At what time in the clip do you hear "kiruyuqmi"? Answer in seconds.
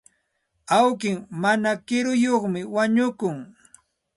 1.87-2.59